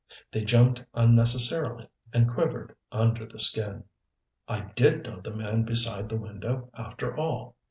[0.31, 3.83] They jumped unnecessarily and quivered under the skin.
[4.47, 7.55] I did know the man beside the window after all.